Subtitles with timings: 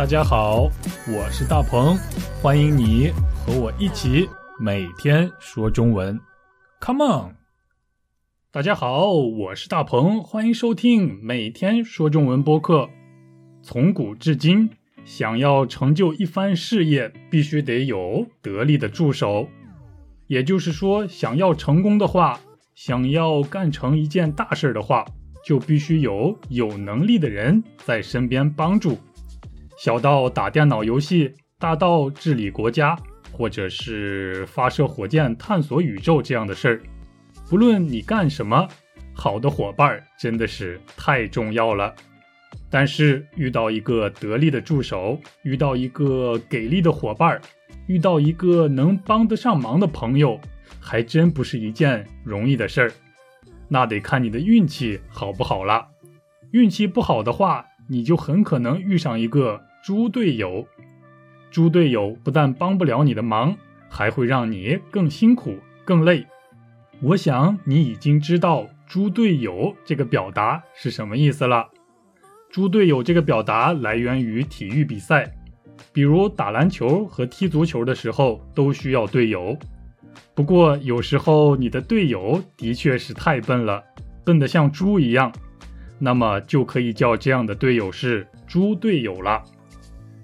[0.00, 0.62] 大家好，
[1.06, 1.94] 我是大鹏，
[2.40, 4.26] 欢迎你和我一起
[4.58, 6.18] 每天说中文。
[6.80, 7.36] Come on！
[8.50, 12.88] 大家好，我是大鹏，欢迎收听每天说中文播客。
[13.62, 14.70] 从古至今，
[15.04, 19.46] 想要成就一番事业，必须得有得力的助手。
[20.28, 22.40] 也就是说，想要成功的话，
[22.74, 25.04] 想要干成一件大事的话，
[25.44, 28.96] 就必须有有能力的人在身边帮助。
[29.80, 32.94] 小到打电脑游戏，大到治理国家，
[33.32, 36.82] 或者是发射火箭探索宇宙这样的事儿，
[37.48, 38.68] 不论你干什么，
[39.14, 41.94] 好的伙伴真的是太重要了。
[42.68, 47.40] 但是遇到一个得力的助手，遇到一个给力的伙伴，
[47.86, 50.38] 遇到一个能帮得上忙的朋友，
[50.78, 52.92] 还真不是一件容易的事儿。
[53.66, 55.88] 那得看你的运气好不好了。
[56.50, 59.62] 运气不好的话，你就很可能遇上一个。
[59.82, 60.66] 猪队友，
[61.50, 63.56] 猪队友不但帮不了你的忙，
[63.88, 66.26] 还会让你更辛苦、更累。
[67.00, 71.70] 我想你已经知道“猪队友”这个表达是什么意思了。
[72.52, 75.32] “猪队友”这个表达来源于体育比赛，
[75.94, 79.56] 比如打篮球和踢足球的时候都需要队友。
[80.34, 83.82] 不过有时候你的队友的确是太笨了，
[84.26, 85.32] 笨得像猪一样，
[85.98, 89.42] 那么就可以叫这样的队友是“猪队友”了。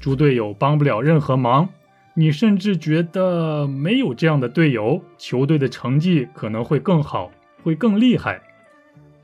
[0.00, 1.68] 猪队友帮不了任何忙，
[2.14, 7.30] 你甚至觉得没有这样的队友，球队的成绩可能会更好，
[7.62, 8.40] 会更厉害。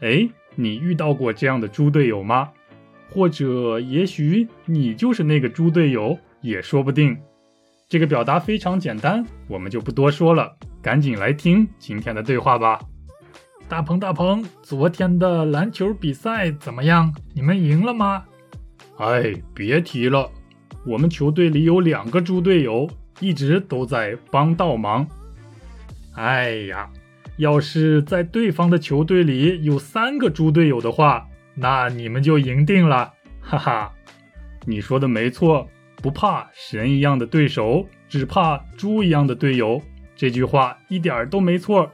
[0.00, 2.50] 哎，你遇到过这样的猪队友吗？
[3.08, 7.16] 或者也许你就是那个猪队友，也说不定。
[7.88, 12.78] 这个表达非常简单，我们就不多说了，赶紧来听今天的对话吧。
[13.68, 17.14] 大鹏，大鹏，昨天的篮球比赛怎么样？
[17.32, 18.24] 你们赢了吗？
[18.98, 20.30] 哎，别提了。
[20.86, 25.06] 我们球队里有两个猪队友，一直都在帮倒忙。
[26.14, 26.88] 哎呀，
[27.38, 33.92] 要是在对方的球队里有三个猪队友的话，那你们就赢定了，哈哈！
[34.64, 39.82] 你说的没错，不怕神一样的对手，只怕猪一样的队友。
[40.14, 41.92] 这句话一点都没错。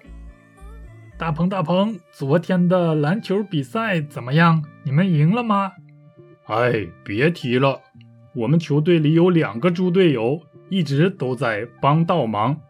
[1.19, 4.63] 大鹏，大鹏，昨天的篮球比赛怎么样？
[4.85, 5.73] 你们赢了吗？
[6.47, 7.81] 哎，别提了。
[8.35, 12.61] 我们球队里有两个猪队友，一直都在帮倒忙。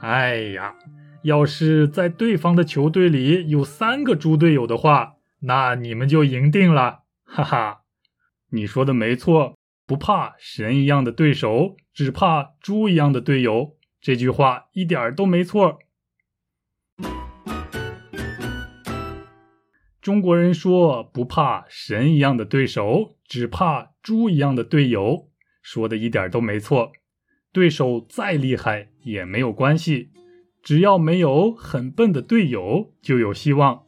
[0.00, 0.74] 哎呀，
[1.22, 7.80] 要是在对方的球队里有三个猪队友的话，那你们就赢定了，哈哈！
[8.50, 9.56] 你说的没错，
[9.86, 13.76] 不怕神一样的对手，只怕猪一样的队友。
[14.00, 15.78] 这句话一点都没错。
[20.08, 25.28] 中国人说不怕神一样的对手，只怕猪一样的队友，
[25.60, 26.92] 说的一点都没错。
[27.52, 30.08] 对手再厉害也没有关系，
[30.62, 33.82] 只要没有很笨的队友，就有希望。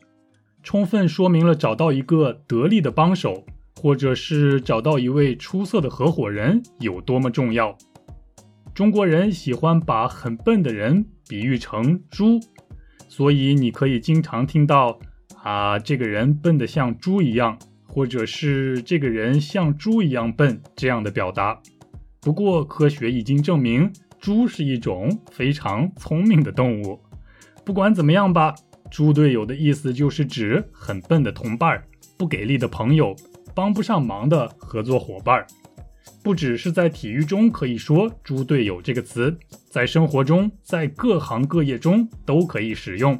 [0.62, 7.78] 充分说明了找到一个得力的帮手，或者是找到一位出色的合伙人有多么重要。
[8.74, 12.38] 中国人喜欢把很笨的人比喻成猪，
[13.08, 15.00] 所以你可以经常听到。
[15.42, 21.58] 啊，这个人笨得像猪一样，或者是这个人像猪一样笨这样的表达。
[22.20, 27.00] 不过，科学已经证明，猪是一种非常聪明的动物。
[27.64, 28.54] 不管怎么样吧，
[28.90, 31.82] 猪队友的意思就是指很笨的同伴、
[32.18, 33.16] 不给力的朋友、
[33.54, 35.46] 帮不上忙的合作伙伴。
[36.22, 39.34] 不只是在体育中可以说“猪队友”这个词，
[39.70, 43.18] 在生活中，在各行各业中都可以使用。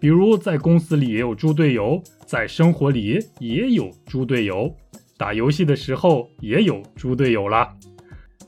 [0.00, 4.72] 比如在公司里也有猪队友，在生活里也有猪队友，
[5.16, 7.74] 打游戏的时候也有猪队友啦。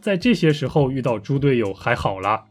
[0.01, 2.45] 在这些时候遇到猪队友还好啦，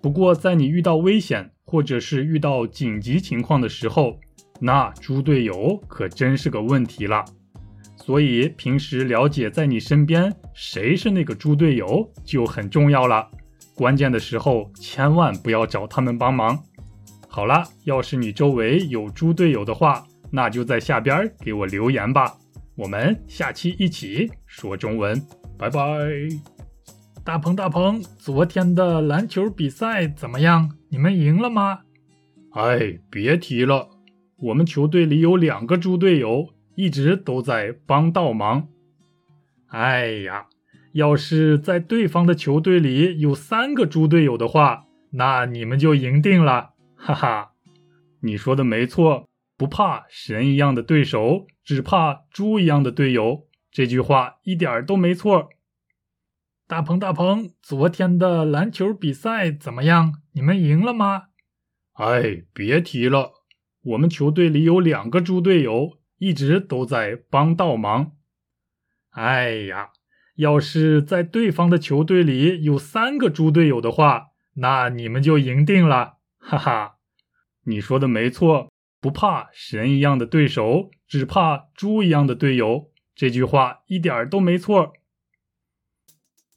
[0.00, 4.18] 不过在你遇到危险或者是遇到紧急情况的时候，
[4.60, 7.24] 那猪队友可真是个问题了。
[7.96, 13.28] 所以平时了解在你身边谁是那个猪队友就很重要了。
[13.74, 16.56] 关键的时候千万不要找他们帮忙。
[17.36, 22.32] 好了，要是你周围有猪队友的话，那就在下边给我留言吧。
[22.76, 25.20] 我们下期一起说中文，
[25.58, 25.78] 拜拜。
[27.22, 30.70] 大鹏大鹏，昨天的篮球比赛怎么样？
[30.88, 31.80] 你们赢了吗？
[32.52, 33.90] 哎，别提了，
[34.38, 38.66] 我们球队里有两个猪队友，一直都在帮倒忙。
[39.66, 40.46] 哎呀，
[40.94, 46.70] 要是在对方的球队里有三个猪队友的话，那你们就赢定了。
[46.96, 47.52] 哈哈，
[48.20, 53.46] 你说的没错，不怕神一样的对手，只怕猪一样的队友。
[53.70, 55.50] 这句话一点都没错。
[56.66, 60.14] 大鹏，大鹏，昨天的篮球比赛怎么样？
[60.32, 61.24] 你们赢了吗？
[61.92, 63.32] 哎，别提了，
[63.82, 68.12] 我们球队里有两个猪队友，一直都在帮倒忙。
[69.10, 69.90] 哎呀，
[70.36, 76.15] 要是在对方的球队里有三个猪队友的话，那你们就赢定了，
[76.48, 76.98] 哈哈！
[77.64, 78.70] 你说的没错，
[79.00, 82.92] 不怕神一样的对手，只怕猪一样的队友。
[83.16, 84.92] 这句话一点都没错。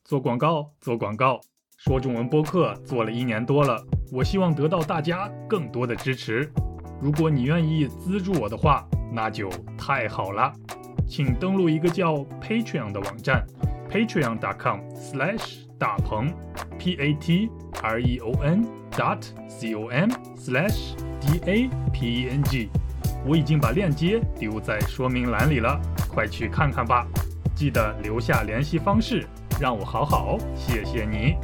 [0.04, 1.42] 做广告，做广告，
[1.76, 6.54] 说中文播客做了一年多了，我希望得到大家更多的支持。
[7.02, 10.54] 如果你愿意资助我的话，那就太好了。
[11.08, 13.44] 请登录一个叫 Patreon 的网站
[13.90, 16.32] ，patreon.com/slash 大鹏
[16.80, 22.70] ，P-A-T-R-E-O-N dot C-O-M/slash D-A-P-E-N-G。
[23.26, 27.06] 我已经把链接丢在说明栏里了，快去看看吧。
[27.54, 29.28] 记得留下联系方式。
[29.60, 31.36] 让我好好谢谢你。